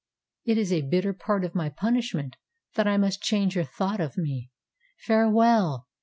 It 0.45 0.57
is 0.57 0.73
a 0.73 0.81
bitter 0.81 1.13
part 1.13 1.43
of 1.45 1.53
my 1.53 1.69
punishment 1.69 2.35
that 2.73 2.87
I 2.87 2.97
must 2.97 3.21
change 3.21 3.53
your 3.53 3.65
thought 3.65 4.01
of 4.01 4.17
me. 4.17 4.49
Farewell! 5.05 5.89